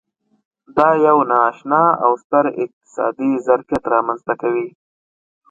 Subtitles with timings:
[0.75, 4.67] دا یو نا اشنا او ستر اقتصادي ظرفیت رامنځته کوي.